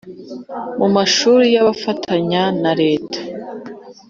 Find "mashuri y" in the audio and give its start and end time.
0.95-1.57